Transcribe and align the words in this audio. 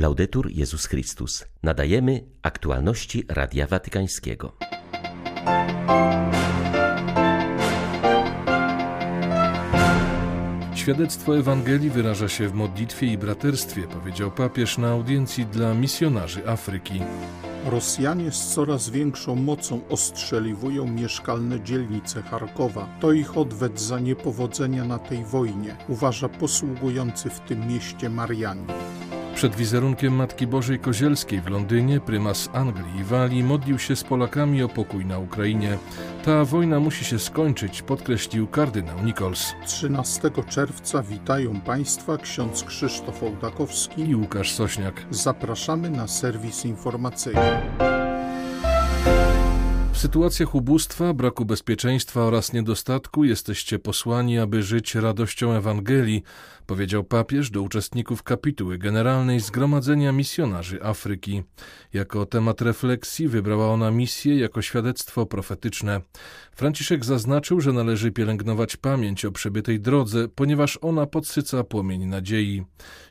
Laudetur 0.00 0.50
Jezus 0.50 0.86
Chrystus. 0.86 1.44
Nadajemy 1.62 2.24
aktualności 2.42 3.24
Radia 3.28 3.66
Watykańskiego. 3.66 4.52
Świadectwo 10.74 11.38
Ewangelii 11.38 11.90
wyraża 11.90 12.28
się 12.28 12.48
w 12.48 12.54
modlitwie 12.54 13.06
i 13.06 13.18
braterstwie, 13.18 13.82
powiedział 13.82 14.30
papież 14.30 14.78
na 14.78 14.90
audiencji 14.90 15.46
dla 15.46 15.74
misjonarzy 15.74 16.48
Afryki. 16.48 17.00
Rosjanie 17.66 18.32
z 18.32 18.54
coraz 18.54 18.90
większą 18.90 19.34
mocą 19.34 19.80
ostrzeliwują 19.88 20.86
mieszkalne 20.86 21.60
dzielnice 21.60 22.22
Charkowa. 22.22 22.88
To 23.00 23.12
ich 23.12 23.36
odwet 23.36 23.80
za 23.80 23.98
niepowodzenia 23.98 24.84
na 24.84 24.98
tej 24.98 25.24
wojnie, 25.24 25.76
uważa 25.88 26.28
posługujący 26.28 27.30
w 27.30 27.40
tym 27.40 27.68
mieście 27.68 28.10
Marianin. 28.10 28.66
Przed 29.34 29.56
wizerunkiem 29.56 30.14
Matki 30.14 30.46
Bożej 30.46 30.78
Kozielskiej 30.78 31.40
w 31.40 31.48
Londynie 31.48 32.00
prymas 32.00 32.48
Anglii 32.52 33.00
i 33.00 33.04
Walii 33.04 33.44
modlił 33.44 33.78
się 33.78 33.96
z 33.96 34.04
Polakami 34.04 34.62
o 34.62 34.68
pokój 34.68 35.04
na 35.04 35.18
Ukrainie. 35.18 35.78
Ta 36.24 36.44
wojna 36.44 36.80
musi 36.80 37.04
się 37.04 37.18
skończyć, 37.18 37.82
podkreślił 37.82 38.46
kardynał 38.46 39.04
Nichols. 39.04 39.54
13 39.66 40.30
czerwca 40.48 41.02
witają 41.02 41.60
Państwa 41.60 42.18
ksiądz 42.18 42.64
Krzysztof 42.64 43.22
Ołdakowski 43.22 44.08
i 44.10 44.16
Łukasz 44.16 44.52
Sośniak. 44.52 45.06
Zapraszamy 45.10 45.90
na 45.90 46.08
serwis 46.08 46.64
informacyjny. 46.64 47.89
Sytuacjach 50.00 50.54
ubóstwa, 50.54 51.14
braku 51.14 51.44
bezpieczeństwa 51.44 52.20
oraz 52.20 52.52
niedostatku 52.52 53.24
jesteście 53.24 53.78
posłani, 53.78 54.38
aby 54.38 54.62
żyć 54.62 54.94
radością 54.94 55.52
Ewangelii, 55.52 56.22
powiedział 56.66 57.04
papież 57.04 57.50
do 57.50 57.62
uczestników 57.62 58.22
kapituły 58.22 58.78
generalnej 58.78 59.40
Zgromadzenia 59.40 60.12
Misjonarzy 60.12 60.82
Afryki. 60.82 61.42
Jako 61.92 62.26
temat 62.26 62.60
refleksji 62.60 63.28
wybrała 63.28 63.68
ona 63.68 63.90
misję 63.90 64.38
jako 64.38 64.62
świadectwo 64.62 65.26
profetyczne. 65.26 66.00
Franciszek 66.52 67.04
zaznaczył, 67.04 67.60
że 67.60 67.72
należy 67.72 68.12
pielęgnować 68.12 68.76
pamięć 68.76 69.24
o 69.24 69.32
przebytej 69.32 69.80
drodze, 69.80 70.28
ponieważ 70.28 70.78
ona 70.82 71.06
podsyca 71.06 71.64
płomień 71.64 72.06
nadziei. 72.06 72.62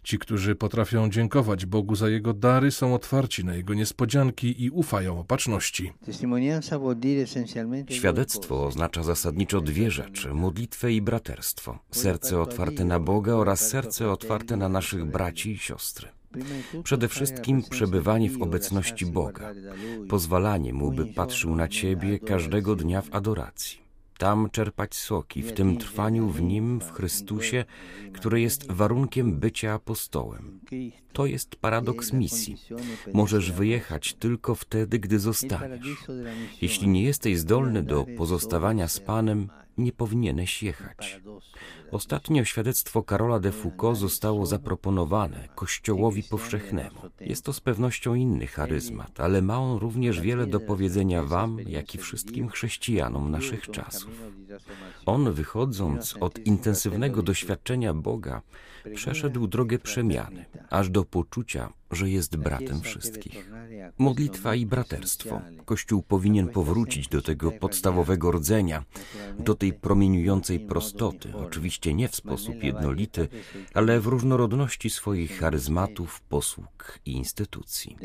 Ci, 0.03 0.19
którzy 0.19 0.55
potrafią 0.55 1.09
dziękować 1.09 1.65
Bogu 1.65 1.95
za 1.95 2.09
Jego 2.09 2.33
dary, 2.33 2.71
są 2.71 2.93
otwarci 2.93 3.45
na 3.45 3.55
Jego 3.55 3.73
niespodzianki 3.73 4.63
i 4.63 4.69
ufają 4.69 5.19
opatrzności. 5.19 5.93
Świadectwo 7.89 8.65
oznacza 8.65 9.03
zasadniczo 9.03 9.61
dwie 9.61 9.91
rzeczy: 9.91 10.33
modlitwę 10.33 10.93
i 10.93 11.01
braterstwo. 11.01 11.79
Serce 11.91 12.41
otwarte 12.41 12.85
na 12.85 12.99
Boga 12.99 13.33
oraz 13.33 13.69
serce 13.69 14.11
otwarte 14.11 14.57
na 14.57 14.69
naszych 14.69 15.05
braci 15.05 15.51
i 15.51 15.57
siostry. 15.57 16.07
Przede 16.83 17.07
wszystkim 17.07 17.63
przebywanie 17.69 18.29
w 18.29 18.41
obecności 18.41 19.05
Boga, 19.05 19.53
pozwalanie 20.09 20.73
Mu, 20.73 20.91
by 20.91 21.05
patrzył 21.05 21.55
na 21.55 21.67
Ciebie 21.67 22.19
każdego 22.19 22.75
dnia 22.75 23.01
w 23.01 23.15
adoracji. 23.15 23.88
Tam 24.19 24.49
czerpać 24.49 24.95
soki, 24.95 25.43
w 25.43 25.51
tym 25.53 25.77
trwaniu 25.77 26.29
w 26.29 26.41
Nim, 26.41 26.79
w 26.79 26.91
Chrystusie, 26.91 27.65
które 28.13 28.41
jest 28.41 28.71
warunkiem 28.71 29.39
bycia 29.39 29.73
apostołem. 29.73 30.59
To 31.13 31.25
jest 31.25 31.55
paradoks 31.55 32.13
misji. 32.13 32.55
Możesz 33.13 33.51
wyjechać 33.51 34.13
tylko 34.13 34.55
wtedy, 34.55 34.99
gdy 34.99 35.19
zostaniesz. 35.19 35.87
Jeśli 36.61 36.87
nie 36.87 37.03
jesteś 37.03 37.39
zdolny 37.39 37.83
do 37.83 38.05
pozostawania 38.17 38.87
z 38.87 38.99
Panem, 38.99 39.49
nie 39.79 39.91
powinieneś 39.91 40.63
jechać. 40.63 41.21
Ostatnio 41.91 42.45
świadectwo 42.45 43.03
Karola 43.03 43.39
de 43.39 43.51
Foucault 43.51 43.97
zostało 43.97 44.45
zaproponowane 44.45 45.47
Kościołowi 45.55 46.23
powszechnemu. 46.23 46.99
Jest 47.19 47.45
to 47.45 47.53
z 47.53 47.59
pewnością 47.59 48.15
inny 48.15 48.47
charyzmat, 48.47 49.19
ale 49.19 49.41
ma 49.41 49.57
on 49.59 49.77
również 49.77 50.21
wiele 50.21 50.47
do 50.47 50.59
powiedzenia 50.59 51.23
Wam, 51.23 51.59
jak 51.59 51.95
i 51.95 51.97
wszystkim 51.97 52.49
chrześcijanom 52.49 53.31
naszych 53.31 53.69
czasów. 53.69 54.11
On, 55.05 55.33
wychodząc 55.33 56.15
od 56.19 56.39
intensywnego 56.39 57.23
doświadczenia 57.23 57.93
Boga, 57.93 58.41
przeszedł 58.95 59.47
drogę 59.47 59.79
przemiany, 59.79 60.45
aż 60.69 60.89
do 60.89 61.05
poczucia, 61.05 61.73
że 61.91 62.09
jest 62.09 62.37
bratem 62.37 62.81
wszystkich. 62.81 63.51
Modlitwa 63.97 64.55
i 64.55 64.65
braterstwo. 64.65 65.41
Kościół 65.65 66.03
powinien 66.03 66.47
powrócić 66.47 67.07
do 67.07 67.21
tego 67.21 67.51
podstawowego 67.51 68.31
rdzenia, 68.31 68.83
do 69.39 69.55
tej 69.55 69.73
promieniującej 69.73 70.59
prostoty, 70.59 71.33
oczywiście 71.35 71.93
nie 71.93 72.07
w 72.07 72.15
sposób 72.15 72.63
jednolity, 72.63 73.27
ale 73.73 73.99
w 73.99 74.07
różnorodności 74.07 74.89
swoich 74.89 75.39
charyzmatów, 75.39 76.21
posług 76.21 76.99
i 77.05 77.11
instytucji. 77.11 77.97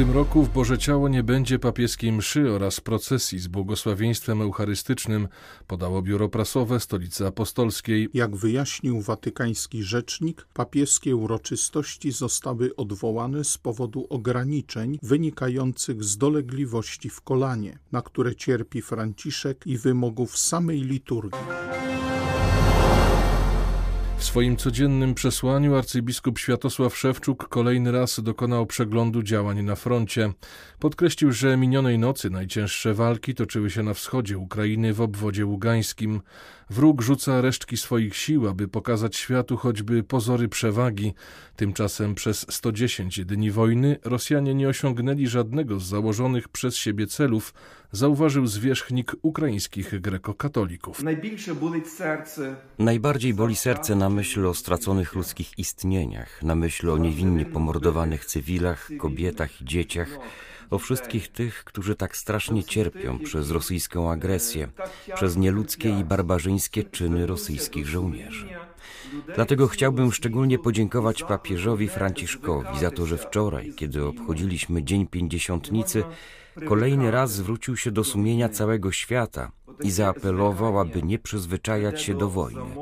Tym 0.00 0.10
roku 0.10 0.42
w 0.42 0.52
Boże 0.52 0.78
Ciało 0.78 1.08
nie 1.08 1.22
będzie 1.22 1.58
papieskiej 1.58 2.12
mszy 2.12 2.52
oraz 2.52 2.80
procesji 2.80 3.38
z 3.38 3.46
błogosławieństwem 3.46 4.42
eucharystycznym, 4.42 5.28
podało 5.66 6.02
biuro 6.02 6.28
prasowe 6.28 6.80
Stolicy 6.80 7.26
Apostolskiej. 7.26 8.08
Jak 8.14 8.36
wyjaśnił 8.36 9.00
watykański 9.00 9.82
rzecznik, 9.82 10.46
papieskie 10.54 11.16
uroczystości 11.16 12.12
zostały 12.12 12.76
odwołane 12.76 13.44
z 13.44 13.58
powodu 13.58 14.06
ograniczeń 14.10 14.98
wynikających 15.02 16.04
z 16.04 16.18
dolegliwości 16.18 17.10
w 17.10 17.20
kolanie, 17.20 17.78
na 17.92 18.02
które 18.02 18.34
cierpi 18.36 18.82
Franciszek 18.82 19.66
i 19.66 19.78
wymogów 19.78 20.38
samej 20.38 20.80
liturgii. 20.80 21.40
W 24.20 24.24
swoim 24.24 24.56
codziennym 24.56 25.14
przesłaniu 25.14 25.74
arcybiskup 25.74 26.38
Światosław 26.38 26.96
Szewczuk 26.96 27.48
kolejny 27.48 27.92
raz 27.92 28.20
dokonał 28.20 28.66
przeglądu 28.66 29.22
działań 29.22 29.62
na 29.62 29.74
froncie. 29.74 30.32
Podkreślił, 30.78 31.32
że 31.32 31.56
minionej 31.56 31.98
nocy 31.98 32.30
najcięższe 32.30 32.94
walki 32.94 33.34
toczyły 33.34 33.70
się 33.70 33.82
na 33.82 33.94
wschodzie 33.94 34.38
Ukrainy 34.38 34.94
w 34.94 35.00
obwodzie 35.00 35.46
ługańskim. 35.46 36.20
Wróg 36.70 37.02
rzuca 37.02 37.40
resztki 37.40 37.76
swoich 37.76 38.16
sił, 38.16 38.48
aby 38.48 38.68
pokazać 38.68 39.16
światu 39.16 39.56
choćby 39.56 40.02
pozory 40.02 40.48
przewagi. 40.48 41.14
Tymczasem 41.56 42.14
przez 42.14 42.46
110 42.50 43.24
dni 43.24 43.50
wojny 43.50 43.98
Rosjanie 44.04 44.54
nie 44.54 44.68
osiągnęli 44.68 45.26
żadnego 45.26 45.80
z 45.80 45.84
założonych 45.84 46.48
przez 46.48 46.76
siebie 46.76 47.06
celów, 47.06 47.54
zauważył 47.92 48.46
zwierzchnik 48.46 49.16
ukraińskich 49.22 50.00
grekokatolików. 50.00 51.02
Najbardziej 52.78 53.34
boli 53.34 53.56
serce 53.56 53.94
na 53.94 54.10
myśl 54.10 54.46
o 54.46 54.54
straconych 54.54 55.14
ludzkich 55.14 55.58
istnieniach, 55.58 56.42
na 56.42 56.54
myśl 56.54 56.90
o 56.90 56.98
niewinnie 56.98 57.46
pomordowanych 57.46 58.24
cywilach, 58.24 58.90
kobietach 58.98 59.60
i 59.60 59.64
dzieciach, 59.64 60.18
o 60.70 60.78
wszystkich 60.78 61.28
tych, 61.28 61.64
którzy 61.64 61.94
tak 61.94 62.16
strasznie 62.16 62.64
cierpią 62.64 63.18
przez 63.18 63.50
rosyjską 63.50 64.10
agresję, 64.10 64.68
przez 65.14 65.36
nieludzkie 65.36 65.98
i 66.00 66.04
barbarzyńskie 66.04 66.84
czyny 66.84 67.26
rosyjskich 67.26 67.86
żołnierzy. 67.86 68.46
Dlatego 69.34 69.68
chciałbym 69.68 70.12
szczególnie 70.12 70.58
podziękować 70.58 71.22
papieżowi 71.22 71.88
Franciszkowi 71.88 72.78
za 72.80 72.90
to, 72.90 73.06
że 73.06 73.18
wczoraj, 73.18 73.72
kiedy 73.76 74.04
obchodziliśmy 74.04 74.82
Dzień 74.82 75.06
Pięćdziesiątnicy, 75.06 76.04
kolejny 76.68 77.10
raz 77.10 77.32
zwrócił 77.32 77.76
się 77.76 77.90
do 77.90 78.04
sumienia 78.04 78.48
całego 78.48 78.92
świata 78.92 79.52
i 79.82 79.90
zaapelował, 79.90 80.78
aby 80.78 81.02
nie 81.02 81.18
przyzwyczajać 81.18 82.02
się 82.02 82.14
do 82.14 82.30
wojny, 82.30 82.76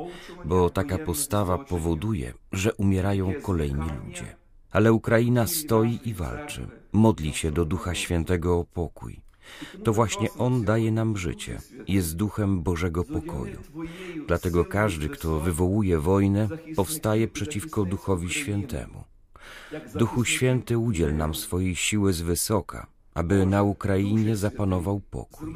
bo 0.45 0.69
taka 0.69 0.97
postawa 0.97 1.57
powoduje, 1.57 2.33
że 2.51 2.73
umierają 2.73 3.33
kolejni 3.41 3.89
ludzie. 4.05 4.35
Ale 4.71 4.93
Ukraina 4.93 5.47
stoi 5.47 5.99
i 6.05 6.13
walczy, 6.13 6.67
modli 6.93 7.33
się 7.33 7.51
do 7.51 7.65
Ducha 7.65 7.95
Świętego 7.95 8.59
o 8.59 8.63
pokój. 8.63 9.21
To 9.83 9.93
właśnie 9.93 10.33
On 10.37 10.63
daje 10.63 10.91
nam 10.91 11.17
życie, 11.17 11.61
jest 11.87 12.15
duchem 12.15 12.61
Bożego 12.61 13.03
pokoju. 13.03 13.59
Dlatego 14.27 14.65
każdy, 14.65 15.09
kto 15.09 15.39
wywołuje 15.39 15.97
wojnę, 15.97 16.47
powstaje 16.75 17.27
przeciwko 17.27 17.85
Duchowi 17.85 18.29
Świętemu. 18.29 19.03
Duchu 19.95 20.25
Święty 20.25 20.77
udziel 20.77 21.17
nam 21.17 21.35
swojej 21.35 21.75
siły 21.75 22.13
z 22.13 22.21
wysoka, 22.21 22.87
aby 23.14 23.46
na 23.46 23.62
Ukrainie 23.62 24.36
zapanował 24.36 25.00
pokój. 25.00 25.54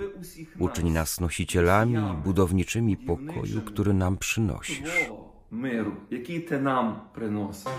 Uczyń 0.59 0.91
nas 0.91 1.21
nosicielami 1.21 1.95
i 1.95 2.23
budowniczymi 2.25 2.97
pokoju, 2.97 3.61
który 3.67 3.95
nam 3.95 4.17
przynosisz. 4.17 5.11
Миру, 5.51 5.93
який 6.11 6.41
ти 6.41 6.61
нам 6.61 7.01
приносиш. 7.15 7.73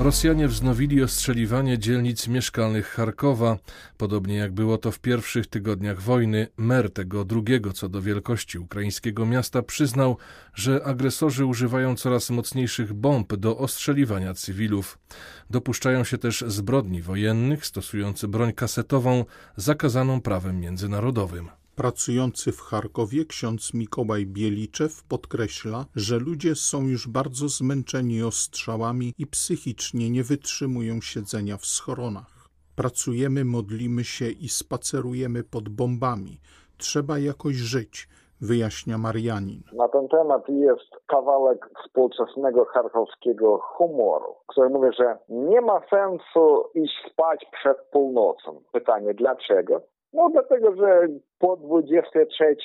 Rosjanie 0.00 0.48
wznowili 0.48 1.02
ostrzeliwanie 1.02 1.78
dzielnic 1.78 2.28
mieszkalnych 2.28 2.86
Charkowa. 2.86 3.58
Podobnie 3.96 4.34
jak 4.36 4.52
było 4.52 4.78
to 4.78 4.90
w 4.90 4.98
pierwszych 4.98 5.46
tygodniach 5.46 6.00
wojny, 6.00 6.46
mer 6.56 6.92
tego 6.92 7.24
drugiego 7.24 7.72
co 7.72 7.88
do 7.88 8.02
wielkości 8.02 8.58
ukraińskiego 8.58 9.26
miasta 9.26 9.62
przyznał, 9.62 10.16
że 10.54 10.84
agresorzy 10.84 11.44
używają 11.44 11.96
coraz 11.96 12.30
mocniejszych 12.30 12.92
bomb 12.92 13.36
do 13.36 13.58
ostrzeliwania 13.58 14.34
cywilów. 14.34 14.98
Dopuszczają 15.50 16.04
się 16.04 16.18
też 16.18 16.44
zbrodni 16.46 17.02
wojennych, 17.02 17.66
stosując 17.66 18.24
broń 18.24 18.52
kasetową 18.52 19.24
zakazaną 19.56 20.20
prawem 20.20 20.60
międzynarodowym. 20.60 21.59
Pracujący 21.76 22.52
w 22.52 22.60
Charkowie 22.60 23.24
ksiądz 23.24 23.74
Mikołaj 23.74 24.26
Bieliczew 24.26 25.04
podkreśla, 25.08 25.84
że 25.96 26.18
ludzie 26.18 26.54
są 26.54 26.82
już 26.82 27.08
bardzo 27.08 27.48
zmęczeni 27.48 28.22
ostrzałami 28.22 29.12
i 29.18 29.26
psychicznie 29.26 30.10
nie 30.10 30.22
wytrzymują 30.22 31.00
siedzenia 31.00 31.56
w 31.56 31.66
schronach. 31.66 32.48
Pracujemy, 32.76 33.44
modlimy 33.44 34.04
się 34.04 34.28
i 34.28 34.48
spacerujemy 34.48 35.44
pod 35.44 35.68
bombami. 35.68 36.40
Trzeba 36.78 37.18
jakoś 37.18 37.54
żyć, 37.54 38.08
wyjaśnia 38.40 38.98
Marianin. 38.98 39.62
Na 39.72 39.88
ten 39.88 40.08
temat 40.08 40.48
jest 40.48 40.90
kawałek 41.06 41.70
współczesnego 41.84 42.64
charkowskiego 42.64 43.58
humoru, 43.58 44.34
który 44.46 44.68
mówi, 44.68 44.88
że 44.98 45.18
nie 45.28 45.60
ma 45.60 45.80
sensu 45.90 46.70
iść 46.74 46.94
spać 47.12 47.46
przed 47.52 47.78
północą. 47.92 48.60
Pytanie 48.72 49.14
dlaczego? 49.14 49.80
No 50.12 50.30
dlatego, 50.30 50.74
że 50.74 51.06
po 51.38 51.56
23 51.56 52.56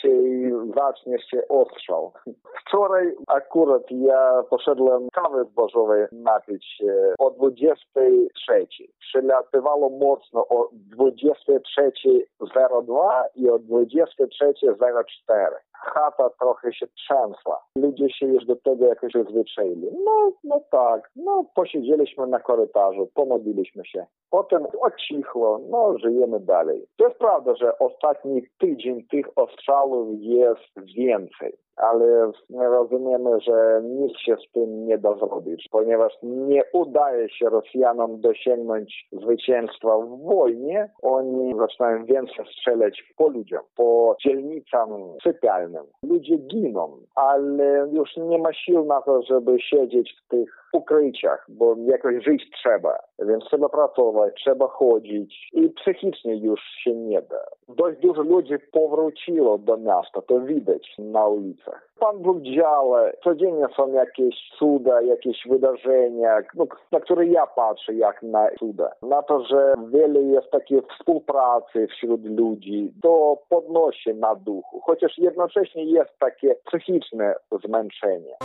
zacznie 0.76 1.20
się 1.20 1.48
ostrzał. 1.50 2.14
Wczoraj 2.62 3.16
akurat 3.28 3.84
ja 3.92 4.44
poszedłem 4.50 5.08
kawy 5.14 5.46
zbożowej 5.52 6.06
napić 6.12 6.66
się 6.66 7.14
o 7.20 7.32
23. 7.32 8.68
Przylatywało 9.00 9.90
mocno 9.90 10.48
o 10.48 10.70
23.02 10.98 13.24
i 13.36 13.50
o 13.50 13.60
23.04 13.60 15.48
chata 15.86 16.30
trochę 16.40 16.74
się 16.74 16.88
trzęsła. 16.88 17.66
Ludzie 17.76 18.10
się 18.10 18.26
już 18.26 18.46
do 18.46 18.56
tego 18.56 18.86
jakoś 18.86 19.14
przyzwyczaili. 19.14 19.88
No, 20.06 20.32
no 20.44 20.62
tak, 20.72 21.12
no 21.16 21.46
posiedzieliśmy 21.56 22.28
na 22.28 22.40
korytarzu, 22.40 23.10
pomodliliśmy 23.14 23.86
się. 23.86 24.06
Potem 24.30 24.68
ocichło, 24.82 25.60
no 25.70 25.98
żyjemy 25.98 26.40
dalej. 26.40 26.86
To 26.98 27.08
jest 27.08 27.20
prawda, 27.20 27.56
że 27.56 27.80
ostatni 27.80 28.42
tydzień 28.58 29.08
tych 29.08 29.26
ostrzałów 29.36 30.08
jest 30.20 30.96
więcej 30.96 31.58
ale 31.77 32.31
rozumiemy, 32.50 33.39
że 33.42 33.81
nic 33.83 34.18
się 34.18 34.36
z 34.36 34.51
tym 34.51 34.86
nie 34.86 34.98
da 34.98 35.16
zrobić, 35.16 35.68
ponieważ 35.72 36.13
nie 36.24 36.62
udaje 36.74 37.30
się 37.30 37.50
Rosjanom 37.50 38.22
dosięgnąć 38.22 39.07
zwycięstwa 39.12 39.98
w 39.98 40.24
wojnie. 40.24 40.89
Oni 41.01 41.54
zaczynają 41.57 42.06
więcej 42.06 42.45
strzelać 42.45 43.13
po 43.18 43.27
ludziom, 43.27 43.62
po 43.75 44.16
dzielnicam 44.25 44.89
sypialnym. 45.24 45.83
Ludzie 46.04 46.38
giną, 46.38 46.98
ale 47.16 47.89
już 47.92 48.18
nie 48.18 48.38
ma 48.38 48.54
sił 48.54 48.86
na 48.86 49.01
to, 49.01 49.22
żeby 49.22 49.60
siedzieć 49.60 50.16
w 50.19 50.27
tych 50.27 50.65
ukryciach, 50.75 51.45
bo 51.50 51.75
jakoś 51.86 52.24
żyć 52.24 52.44
trzeba, 52.51 53.00
więc 53.19 53.44
trzeba 53.44 53.69
pracować, 53.69 54.33
trzeba 54.36 54.68
chodzić 54.68 55.50
i 55.54 55.69
psychicznie 55.69 56.36
już 56.36 56.60
się 56.83 56.94
nie 56.94 57.22
da. 57.22 57.45
Dość 57.69 58.00
dużo 58.00 58.22
ludzi 58.22 58.54
powróciło 58.72 59.57
do 59.57 59.77
miasta, 59.77 60.22
to 60.22 60.39
widać 60.39 60.95
na 60.98 61.27
ulicach. 61.27 61.89
Pan 62.00 62.18
Bóg 62.22 62.42
działa, 62.42 63.01
codziennie 63.24 63.66
są 63.75 63.92
jakieś 63.92 64.36
cuda, 64.60 65.01
jakieś 65.01 65.48
wydarzenia, 65.50 66.38
no, 66.56 66.66
na 66.92 67.00
które 67.00 67.25
ja 67.25 67.48
patrzę 67.48 67.94
jak 67.94 68.24
na 68.24 68.50
cuda. 68.60 68.92
Na 69.01 69.24
to, 69.24 69.44
że 69.44 69.74
wiele 69.88 70.22
jest 70.22 70.51
takiej 70.51 70.81
współpracy 70.81 71.88
wśród 71.88 72.25
ludzi, 72.25 72.94
to 73.01 73.38
podnosi 73.50 74.13
na 74.13 74.36
duchu, 74.36 74.81
chociaż 74.86 75.18
jednocześnie 75.18 75.83
jest 75.83 76.19
takie 76.19 76.56
psychiczne 76.66 77.36
zmęczenie. 77.66 78.36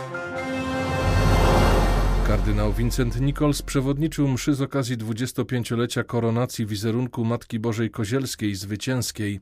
Kardynał 2.31 2.73
Vincent 2.73 3.21
Nichols 3.21 3.61
przewodniczył 3.61 4.27
mszy 4.27 4.53
z 4.53 4.61
okazji 4.61 4.97
25-lecia 4.97 6.03
koronacji 6.03 6.65
wizerunku 6.65 7.25
Matki 7.25 7.59
Bożej 7.59 7.89
Kozielskiej 7.89 8.55
Zwycięskiej. 8.55 9.39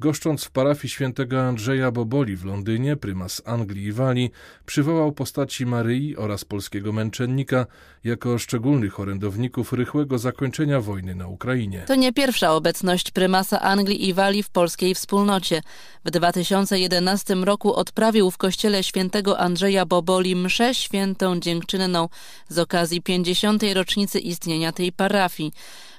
Goszcząc 0.00 0.44
w 0.44 0.50
parafii 0.50 0.90
świętego 0.90 1.42
Andrzeja 1.42 1.90
Boboli 1.90 2.36
w 2.36 2.44
Londynie, 2.44 2.96
prymas 2.96 3.42
Anglii 3.44 3.84
i 3.84 3.92
Walii 3.92 4.30
przywołał 4.66 5.12
postaci 5.12 5.66
Maryi 5.66 6.16
oraz 6.16 6.44
polskiego 6.44 6.92
męczennika 6.92 7.66
jako 8.04 8.38
szczególnych 8.38 9.00
orędowników 9.00 9.72
rychłego 9.72 10.18
zakończenia 10.18 10.80
wojny 10.80 11.14
na 11.14 11.26
Ukrainie. 11.28 11.84
To 11.86 11.94
nie 11.94 12.12
pierwsza 12.12 12.52
obecność 12.52 13.10
prymasa 13.10 13.60
Anglii 13.60 14.08
i 14.08 14.14
Walii 14.14 14.42
w 14.42 14.50
polskiej 14.50 14.94
wspólnocie. 14.94 15.62
W 16.04 16.10
2011 16.10 17.34
roku 17.34 17.74
odprawił 17.74 18.30
w 18.30 18.38
kościele 18.38 18.82
świętego 18.82 19.38
Andrzeja 19.38 19.86
Boboli 19.86 20.36
mszę 20.36 20.74
świętą 20.74 21.40
dziękczynną 21.40 22.08
z 22.48 22.58
okazji 22.58 23.02
50. 23.02 23.62
rocznicy 23.74 24.18
istnienia 24.18 24.72
tej 24.72 24.92
parafii. 24.92 25.52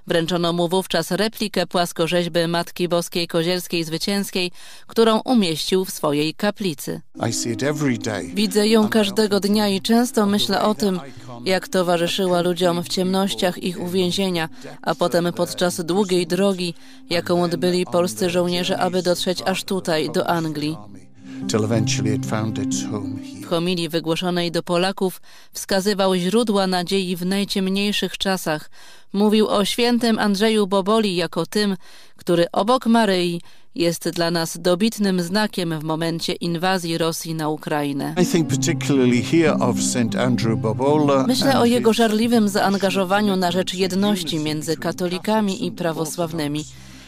Wręczono 0.07 0.53
mu 0.53 0.67
wówczas 0.67 1.11
replikę 1.11 1.67
płaskorzeźby 1.67 2.47
Matki 2.47 2.87
Boskiej 2.87 3.27
Kozielskiej 3.27 3.83
Zwycięskiej, 3.83 4.51
którą 4.87 5.19
umieścił 5.19 5.85
w 5.85 5.91
swojej 5.91 6.33
kaplicy. 6.33 7.01
Widzę 8.33 8.67
ją 8.67 8.89
każdego 8.89 9.39
dnia 9.39 9.67
i 9.67 9.81
często 9.81 10.25
myślę 10.25 10.61
o 10.61 10.75
tym, 10.75 10.99
jak 11.45 11.67
towarzyszyła 11.67 12.41
ludziom 12.41 12.83
w 12.83 12.87
ciemnościach 12.87 13.63
ich 13.63 13.79
uwięzienia, 13.79 14.49
a 14.81 14.95
potem 14.95 15.33
podczas 15.33 15.85
długiej 15.85 16.27
drogi, 16.27 16.73
jaką 17.09 17.43
odbyli 17.43 17.85
polscy 17.85 18.29
żołnierze, 18.29 18.79
aby 18.79 19.01
dotrzeć 19.01 19.41
aż 19.45 19.63
tutaj, 19.63 20.09
do 20.09 20.27
Anglii. 20.27 20.77
W 23.41 23.45
homilii 23.45 23.89
wygłoszonej 23.89 24.51
do 24.51 24.63
Polaków 24.63 25.21
wskazywał 25.51 26.15
źródła 26.15 26.67
nadziei 26.67 27.15
w 27.15 27.25
najciemniejszych 27.25 28.17
czasach. 28.17 28.69
Mówił 29.13 29.47
o 29.47 29.65
świętym 29.65 30.19
Andrzeju 30.19 30.67
Boboli 30.67 31.15
jako 31.15 31.45
tym, 31.45 31.77
który 32.15 32.45
obok 32.51 32.85
Maryi 32.85 33.41
jest 33.75 34.09
dla 34.09 34.31
nas 34.31 34.57
dobitnym 34.61 35.21
znakiem 35.21 35.79
w 35.79 35.83
momencie 35.83 36.33
inwazji 36.33 36.97
Rosji 36.97 37.35
na 37.35 37.49
Ukrainę. 37.49 38.15
Myślę 41.27 41.59
o 41.59 41.65
jego 41.65 41.93
żarliwym 41.93 42.49
zaangażowaniu 42.49 43.35
na 43.35 43.51
rzecz 43.51 43.73
jedności 43.73 44.39
między 44.39 44.77
katolikami 44.77 45.65
i 45.65 45.71
prawosławnymi 45.71 46.65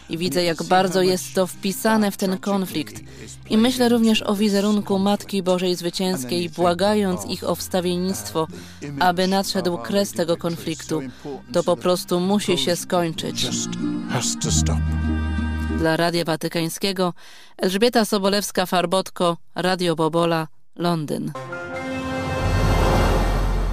i 0.09 0.17
widzę, 0.17 0.44
jak 0.44 0.63
bardzo 0.63 1.01
jest 1.01 1.33
to 1.33 1.47
wpisane 1.47 2.11
w 2.11 2.17
ten 2.17 2.38
konflikt. 2.38 3.01
I 3.50 3.57
myślę 3.57 3.89
również 3.89 4.21
o 4.21 4.35
wizerunku 4.35 5.00
Matki 5.00 5.44
Bożej 5.44 5.75
Zwycięskiej, 5.75 6.50
błagając 6.50 7.25
ich 7.25 7.44
o 7.44 7.56
wstawiennictwo, 7.56 8.47
aby 9.00 9.27
nadszedł 9.27 9.77
kres 9.77 10.11
tego 10.11 10.38
konfliktu. 10.38 11.01
To 11.53 11.63
po 11.63 11.77
prostu 11.77 12.19
musi 12.19 12.57
się 12.57 12.75
skończyć. 12.75 13.47
Dla 15.77 15.97
Radia 15.97 16.25
Watykańskiego 16.25 17.13
Elżbieta 17.57 18.03
Sobolewska-Farbotko, 18.03 19.35
Radio 19.55 19.95
Bobola, 19.95 20.47
Londyn. 20.75 21.31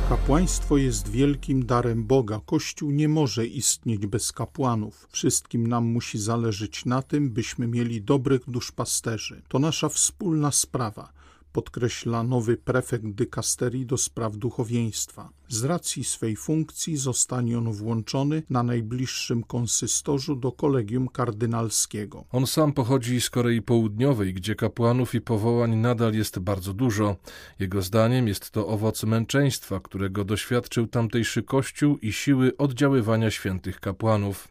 Kapłaństwo 0.09 0.77
jest 0.77 1.09
wielkim 1.09 1.67
darem 1.67 2.05
Boga. 2.05 2.41
Kościół 2.47 2.91
nie 2.91 3.09
może 3.09 3.47
istnieć 3.47 4.07
bez 4.07 4.33
kapłanów. 4.33 5.09
Wszystkim 5.11 5.67
nam 5.67 5.85
musi 5.85 6.19
zależeć 6.19 6.85
na 6.85 7.03
tym, 7.03 7.31
byśmy 7.31 7.67
mieli 7.67 8.03
dobrych 8.03 8.51
duszpasterzy. 8.51 9.43
To 9.49 9.59
nasza 9.59 9.89
wspólna 9.89 10.53
sprawa 10.53 11.13
podkreśla 11.57 12.23
nowy 12.23 12.57
prefekt 12.57 13.07
dykasterii 13.07 13.87
do 13.87 13.97
spraw 13.97 14.37
duchowieństwa. 14.37 15.29
Z 15.49 15.65
racji 15.65 16.05
swej 16.05 16.37
funkcji 16.37 16.97
zostanie 16.97 17.59
on 17.59 17.73
włączony 17.73 18.43
na 18.51 18.63
najbliższym 18.63 19.43
konsystorzu 19.43 20.37
do 20.37 20.53
kolegium 20.53 21.09
kardynalskiego. 21.09 22.25
On 22.33 22.47
sam 22.47 22.73
pochodzi 22.73 23.21
z 23.21 23.31
Korei 23.31 23.63
Południowej, 23.63 24.35
gdzie 24.35 24.55
kapłanów 24.55 25.15
i 25.15 25.21
powołań 25.21 25.77
nadal 25.77 26.15
jest 26.15 26.39
bardzo 26.39 26.73
dużo. 26.73 27.17
Jego 27.59 27.83
zdaniem 27.83 28.29
jest 28.29 28.51
to 28.51 28.69
owoc 28.69 29.05
męczeństwa, 29.05 29.81
którego 29.81 30.25
doświadczył 30.25 30.87
tamtejszy 30.87 31.43
kościół 31.43 31.99
i 31.99 32.13
siły 32.13 32.57
oddziaływania 32.57 33.31
świętych 33.31 33.81
kapłanów. 33.81 34.49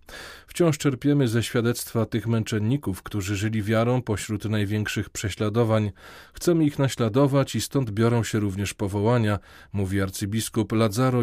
Wciąż 0.47 0.77
czerpiemy 0.77 1.27
ze 1.27 1.43
świadectwa 1.43 2.05
tych 2.05 2.27
męczenników, 2.27 3.03
którzy 3.03 3.35
żyli 3.35 3.63
wiarą 3.63 4.01
pośród 4.01 4.45
największych 4.45 5.09
prześladowań. 5.09 5.91
Chcemy 6.33 6.65
ich 6.65 6.79
naśladować 6.79 7.55
i 7.55 7.61
stąd 7.61 7.91
biorą 7.91 8.23
się 8.23 8.39
również 8.39 8.73
powołania, 8.73 9.39
mówi 9.73 10.01
arcybiskup 10.01 10.73
Lazzaro. 10.85 11.21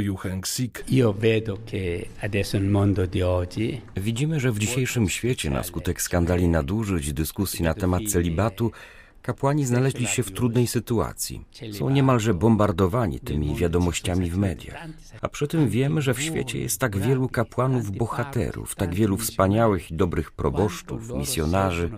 Widzimy, 3.96 4.40
że 4.40 4.52
w 4.52 4.58
dzisiejszym 4.58 5.08
świecie 5.08 5.50
na 5.50 5.62
skutek 5.62 6.02
skandali 6.02 6.48
nadużyć, 6.48 7.12
dyskusji 7.12 7.64
na 7.64 7.74
temat 7.74 8.02
celibatu, 8.08 8.72
Kapłani 9.22 9.66
znaleźli 9.66 10.06
się 10.06 10.22
w 10.22 10.32
trudnej 10.32 10.66
sytuacji. 10.66 11.44
Są 11.72 11.90
niemalże 11.90 12.34
bombardowani 12.34 13.20
tymi 13.20 13.54
wiadomościami 13.54 14.30
w 14.30 14.38
mediach. 14.38 14.86
A 15.20 15.28
przy 15.28 15.48
tym 15.48 15.68
wiemy, 15.68 16.02
że 16.02 16.14
w 16.14 16.22
świecie 16.22 16.58
jest 16.58 16.80
tak 16.80 16.98
wielu 16.98 17.28
kapłanów 17.28 17.90
bohaterów, 17.90 18.74
tak 18.74 18.94
wielu 18.94 19.16
wspaniałych 19.16 19.90
i 19.90 19.94
dobrych 19.94 20.30
proboszczów, 20.30 21.10
misjonarzy, 21.14 21.90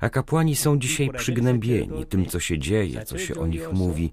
a 0.00 0.10
kapłani 0.10 0.56
są 0.56 0.78
dzisiaj 0.78 1.10
przygnębieni 1.16 2.06
tym, 2.06 2.26
co 2.26 2.40
się 2.40 2.58
dzieje, 2.58 3.04
co 3.04 3.18
się 3.18 3.34
o 3.34 3.46
nich 3.46 3.72
mówi, 3.72 4.12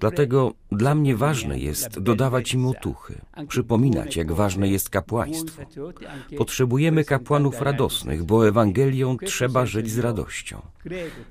Dlatego 0.00 0.52
dla 0.72 0.94
mnie 0.94 1.16
ważne 1.16 1.58
jest 1.58 2.00
dodawać 2.00 2.54
im 2.54 2.66
otuchy, 2.66 3.20
przypominać, 3.48 4.16
jak 4.16 4.32
ważne 4.32 4.68
jest 4.68 4.90
kapłaństwo. 4.90 5.62
Potrzebujemy 6.38 7.04
kapłanów 7.04 7.60
radosnych, 7.60 8.24
bo 8.24 8.48
Ewangelią 8.48 9.16
trzeba 9.16 9.66
żyć 9.66 9.90
z 9.90 9.98
radością. 9.98 10.62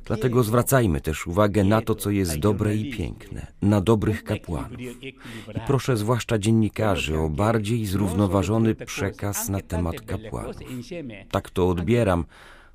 Dlatego 0.05 0.43
zwracajmy 0.45 1.01
też 1.01 1.27
uwagę 1.27 1.63
na 1.63 1.81
to, 1.81 1.95
co 1.95 2.09
jest 2.09 2.39
dobre 2.39 2.75
i 2.75 2.91
piękne, 2.91 3.47
na 3.61 3.81
dobrych 3.81 4.23
kapłanów. 4.23 4.81
I 4.81 5.15
proszę 5.67 5.97
zwłaszcza 5.97 6.37
dziennikarzy 6.37 7.19
o 7.19 7.29
bardziej 7.29 7.85
zrównoważony 7.85 8.75
przekaz 8.75 9.49
na 9.49 9.61
temat 9.61 10.01
kapłanów. 10.01 10.55
Tak 11.31 11.49
to 11.49 11.69
odbieram, 11.69 12.25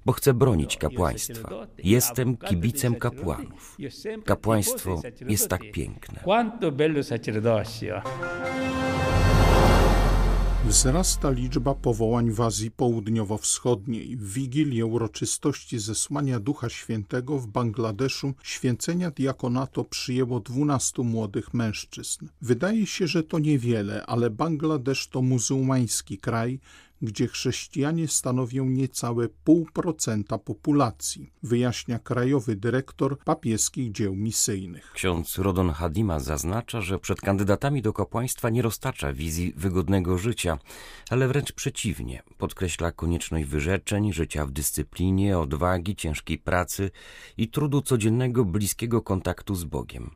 bo 0.06 0.12
chcę 0.12 0.34
bronić 0.34 0.76
kapłaństwa. 0.76 1.66
Jestem 1.84 2.36
kibicem 2.36 2.94
kapłanów. 2.94 3.76
Kapłaństwo 4.24 5.02
jest 5.28 5.48
tak 5.48 5.60
piękne. 5.72 6.20
Wzrasta 10.64 11.30
liczba 11.30 11.74
powołań 11.74 12.30
w 12.30 12.40
Azji 12.40 12.70
Południowo-Wschodniej. 12.70 14.16
W 14.16 14.32
Wigilię 14.32 14.86
uroczystości 14.86 15.78
zesłania 15.78 16.40
Ducha 16.40 16.68
Świętego 16.68 17.38
w 17.38 17.46
Bangladeszu 17.46 18.34
święcenia 18.42 19.10
diakonato 19.10 19.84
przyjęło 19.84 20.40
12 20.40 21.02
młodych 21.02 21.54
mężczyzn. 21.54 22.28
Wydaje 22.42 22.86
się, 22.86 23.06
że 23.06 23.22
to 23.22 23.38
niewiele, 23.38 24.06
ale 24.06 24.30
Bangladesz 24.30 25.08
to 25.08 25.22
muzułmański 25.22 26.18
kraj, 26.18 26.60
gdzie 27.02 27.28
chrześcijanie 27.28 28.08
stanowią 28.08 28.64
niecałe 28.64 29.28
pół 29.44 29.66
procenta 29.72 30.38
populacji, 30.38 31.32
wyjaśnia 31.42 31.98
krajowy 31.98 32.56
dyrektor 32.56 33.18
papieskich 33.18 33.92
dzieł 33.92 34.16
misyjnych. 34.16 34.92
Ksiądz 34.92 35.38
Rodon 35.38 35.70
Hadima 35.70 36.20
zaznacza, 36.20 36.80
że 36.80 36.98
przed 36.98 37.20
kandydatami 37.20 37.82
do 37.82 37.92
kapłaństwa 37.92 38.50
nie 38.50 38.62
roztacza 38.62 39.12
wizji 39.12 39.52
wygodnego 39.56 40.18
życia, 40.18 40.58
ale 41.10 41.28
wręcz 41.28 41.52
przeciwnie, 41.52 42.22
podkreśla 42.38 42.92
konieczność 42.92 43.46
wyrzeczeń, 43.46 44.12
życia 44.12 44.46
w 44.46 44.50
dyscyplinie, 44.50 45.38
odwagi, 45.38 45.96
ciężkiej 45.96 46.38
pracy 46.38 46.90
i 47.36 47.48
trudu 47.48 47.82
codziennego 47.82 48.44
bliskiego 48.44 49.02
kontaktu 49.02 49.54
z 49.54 49.64
Bogiem. 49.64 50.10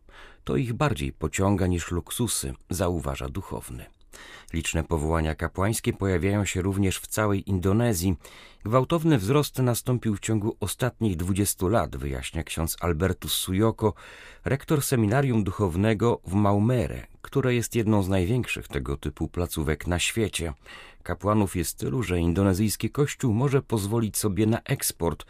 To 0.45 0.57
ich 0.57 0.73
bardziej 0.73 1.13
pociąga 1.13 1.67
niż 1.67 1.91
luksusy, 1.91 2.55
zauważa 2.71 3.29
duchowny. 3.29 3.94
Liczne 4.53 4.85
powołania 4.85 5.35
kapłańskie 5.35 5.93
pojawiają 5.93 6.45
się 6.45 6.63
również 6.63 6.99
w 6.99 7.07
całej 7.07 7.51
Indonezji. 7.51 8.17
Gwałtowny 8.65 9.19
wzrost 9.19 9.59
nastąpił 9.59 10.17
w 10.17 10.21
ciągu 10.21 10.57
ostatnich 10.61 11.17
20 11.17 11.67
lat, 11.69 11.97
wyjaśnia 11.97 12.45
ksiądz 12.45 12.77
Albertus 12.81 13.33
Sujoko, 13.33 13.95
rektor 14.45 14.83
seminarium 14.83 15.45
duchownego 15.45 16.21
w 16.27 16.35
Maumere, 16.35 17.07
które 17.23 17.55
jest 17.55 17.75
jedną 17.75 18.03
z 18.03 18.09
największych 18.09 18.69
tego 18.69 18.97
typu 18.97 19.29
placówek 19.29 19.87
na 19.87 19.99
świecie. 19.99 20.53
Kapłanów 21.03 21.57
jest 21.57 21.79
tylu, 21.79 22.03
że 22.03 22.19
indonezyjski 22.19 22.91
kościół 22.91 23.35
może 23.35 23.63
pozwolić 23.63 24.19
sobie 24.19 24.47
na 24.47 24.61
eksport. 24.61 25.25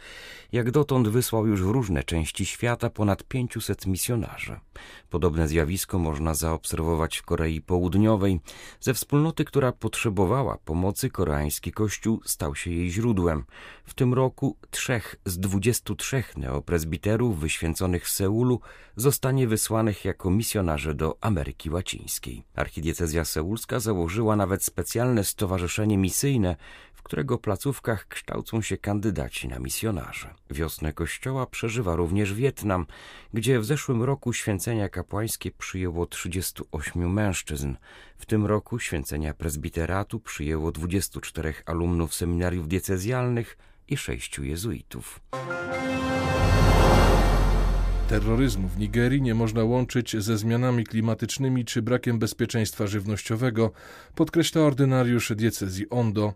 Jak 0.51 0.71
dotąd 0.71 1.07
wysłał 1.07 1.47
już 1.47 1.63
w 1.63 1.69
różne 1.69 2.03
części 2.03 2.45
świata 2.45 2.89
ponad 2.89 3.23
500 3.23 3.85
misjonarzy. 3.85 4.59
Podobne 5.09 5.47
zjawisko 5.47 5.99
można 5.99 6.33
zaobserwować 6.33 7.17
w 7.17 7.23
Korei 7.23 7.61
Południowej. 7.61 8.39
Ze 8.79 8.93
wspólnoty, 8.93 9.45
która 9.45 9.71
potrzebowała 9.71 10.57
pomocy, 10.57 11.09
koreański 11.09 11.71
kościół 11.71 12.21
stał 12.25 12.55
się 12.55 12.71
jej 12.71 12.91
źródłem. 12.91 13.45
W 13.85 13.93
tym 13.93 14.13
roku 14.13 14.57
trzech 14.71 15.15
z 15.25 15.39
23 15.39 16.23
neopresbiterów 16.37 17.39
wyświęconych 17.39 18.05
w 18.05 18.09
Seulu 18.09 18.59
zostanie 19.05 19.47
wysłanych 19.47 20.05
jako 20.05 20.31
misjonarze 20.31 20.93
do 20.93 21.17
Ameryki 21.21 21.69
Łacińskiej. 21.69 22.43
Archidiecezja 22.55 23.25
seulska 23.25 23.79
założyła 23.79 24.35
nawet 24.35 24.63
specjalne 24.63 25.23
stowarzyszenie 25.23 25.97
misyjne, 25.97 26.55
w 26.93 27.03
którego 27.03 27.37
placówkach 27.37 28.07
kształcą 28.07 28.61
się 28.61 28.77
kandydaci 28.77 29.47
na 29.47 29.59
misjonarze. 29.59 30.33
Wiosnę 30.49 30.93
kościoła 30.93 31.45
przeżywa 31.45 31.95
również 31.95 32.33
Wietnam, 32.33 32.85
gdzie 33.33 33.59
w 33.59 33.65
zeszłym 33.65 34.03
roku 34.03 34.33
święcenia 34.33 34.89
kapłańskie 34.89 35.51
przyjęło 35.51 36.05
38 36.05 37.13
mężczyzn. 37.13 37.75
W 38.17 38.25
tym 38.25 38.45
roku 38.45 38.79
święcenia 38.79 39.33
prezbiteratu 39.33 40.19
przyjęło 40.19 40.71
24 40.71 41.53
alumnów 41.65 42.15
seminariów 42.15 42.67
diecezjalnych 42.67 43.57
i 43.87 43.97
sześciu 43.97 44.43
jezuitów. 44.43 45.19
Terroryzmu 48.09 48.67
w 48.67 48.77
Nigerii 48.79 49.21
nie 49.21 49.35
można 49.35 49.63
łączyć 49.63 50.15
ze 50.23 50.37
zmianami 50.37 50.83
klimatycznymi 50.83 51.65
czy 51.65 51.81
brakiem 51.81 52.19
bezpieczeństwa 52.19 52.87
żywnościowego, 52.87 53.71
podkreśla 54.15 54.61
ordynariusz 54.61 55.31
diecezji 55.35 55.89
Ondo. 55.89 56.33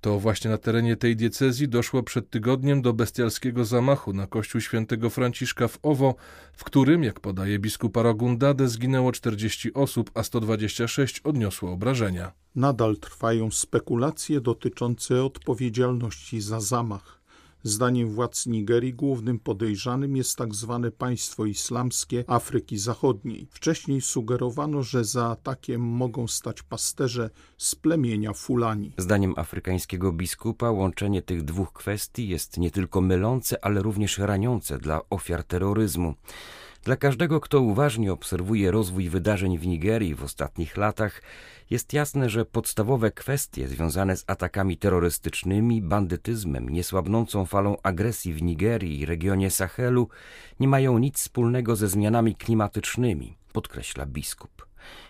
To 0.00 0.18
właśnie 0.18 0.50
na 0.50 0.58
terenie 0.58 0.96
tej 0.96 1.16
diecezji 1.16 1.68
doszło 1.68 2.02
przed 2.02 2.30
tygodniem 2.30 2.82
do 2.82 2.92
bestialskiego 2.92 3.64
zamachu 3.64 4.12
na 4.12 4.26
kościół 4.26 4.60
świętego 4.60 5.10
Franciszka 5.10 5.68
w 5.68 5.78
Owo, 5.82 6.14
w 6.52 6.64
którym, 6.64 7.04
jak 7.04 7.20
podaje 7.20 7.58
biskup 7.58 7.96
Aragundade, 7.96 8.68
zginęło 8.68 9.12
40 9.12 9.74
osób, 9.74 10.10
a 10.14 10.22
126 10.22 11.20
odniosło 11.20 11.72
obrażenia. 11.72 12.32
Nadal 12.54 12.96
trwają 12.96 13.50
spekulacje 13.50 14.40
dotyczące 14.40 15.24
odpowiedzialności 15.24 16.40
za 16.40 16.60
zamach. 16.60 17.21
Zdaniem 17.64 18.10
władz 18.10 18.46
Nigerii 18.46 18.94
głównym 18.94 19.38
podejrzanym 19.38 20.16
jest 20.16 20.36
tak 20.36 20.54
zwane 20.54 20.90
państwo 20.90 21.46
islamskie 21.46 22.24
Afryki 22.26 22.78
Zachodniej. 22.78 23.48
Wcześniej 23.50 24.00
sugerowano, 24.00 24.82
że 24.82 25.04
za 25.04 25.26
atakiem 25.26 25.80
mogą 25.80 26.28
stać 26.28 26.62
pasterze 26.62 27.30
z 27.58 27.74
plemienia 27.74 28.32
Fulani. 28.32 28.92
Zdaniem 28.98 29.34
afrykańskiego 29.36 30.12
biskupa 30.12 30.70
łączenie 30.70 31.22
tych 31.22 31.44
dwóch 31.44 31.72
kwestii 31.72 32.28
jest 32.28 32.58
nie 32.58 32.70
tylko 32.70 33.00
mylące, 33.00 33.64
ale 33.64 33.82
również 33.82 34.18
raniące 34.18 34.78
dla 34.78 35.00
ofiar 35.10 35.44
terroryzmu. 35.44 36.14
Dla 36.84 36.96
każdego, 36.96 37.40
kto 37.40 37.60
uważnie 37.60 38.12
obserwuje 38.12 38.70
rozwój 38.70 39.08
wydarzeń 39.08 39.58
w 39.58 39.66
Nigerii 39.66 40.14
w 40.14 40.22
ostatnich 40.22 40.76
latach, 40.76 41.22
jest 41.70 41.92
jasne, 41.92 42.30
że 42.30 42.44
podstawowe 42.44 43.10
kwestie 43.10 43.68
związane 43.68 44.16
z 44.16 44.24
atakami 44.26 44.76
terrorystycznymi, 44.76 45.82
bandytyzmem, 45.82 46.68
niesłabnącą 46.68 47.46
falą 47.46 47.76
agresji 47.82 48.32
w 48.34 48.42
Nigerii 48.42 49.00
i 49.00 49.06
regionie 49.06 49.50
Sahelu 49.50 50.08
nie 50.60 50.68
mają 50.68 50.98
nic 50.98 51.18
wspólnego 51.18 51.76
ze 51.76 51.88
zmianami 51.88 52.34
klimatycznymi, 52.34 53.36
podkreśla 53.52 54.06
biskup. 54.06 54.66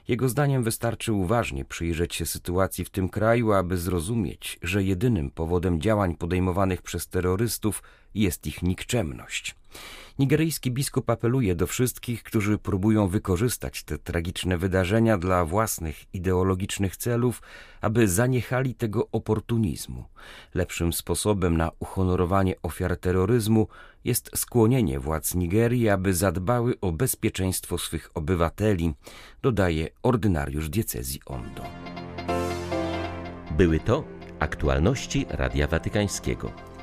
Jego 0.08 0.28
zdaniem 0.28 0.62
wystarczy 0.62 1.12
uważnie 1.12 1.64
przyjrzeć 1.64 2.14
się 2.14 2.26
sytuacji 2.26 2.84
w 2.84 2.90
tym 2.90 3.08
kraju, 3.08 3.52
aby 3.52 3.76
zrozumieć, 3.76 4.58
że 4.62 4.82
jedynym 4.82 5.30
powodem 5.30 5.80
działań 5.80 6.16
podejmowanych 6.16 6.82
przez 6.82 7.08
terrorystów 7.08 7.82
jest 8.14 8.46
ich 8.46 8.62
nikczemność. 8.62 9.54
Nigeryjski 10.18 10.70
biskup 10.70 11.10
apeluje 11.10 11.54
do 11.54 11.66
wszystkich, 11.66 12.22
którzy 12.22 12.58
próbują 12.58 13.08
wykorzystać 13.08 13.82
te 13.82 13.98
tragiczne 13.98 14.58
wydarzenia 14.58 15.18
dla 15.18 15.44
własnych 15.44 16.14
ideologicznych 16.14 16.96
celów, 16.96 17.42
aby 17.80 18.08
zaniechali 18.08 18.74
tego 18.74 19.08
oportunizmu. 19.12 20.04
Lepszym 20.54 20.92
sposobem 20.92 21.56
na 21.56 21.70
uhonorowanie 21.78 22.54
ofiar 22.62 22.96
terroryzmu 22.96 23.68
jest 24.04 24.30
skłonienie 24.34 25.00
władz 25.00 25.34
Nigerii, 25.34 25.88
aby 25.88 26.14
zadbały 26.14 26.80
o 26.80 26.92
bezpieczeństwo 26.92 27.78
swych 27.78 28.10
obywateli, 28.14 28.94
dodaje 29.42 29.88
ordynariusz 30.02 30.68
diecezji 30.68 31.20
Ondo. 31.26 31.62
Były 33.50 33.80
to 33.80 34.04
aktualności 34.38 35.26
Radia 35.28 35.66
Watykańskiego. 35.66 36.71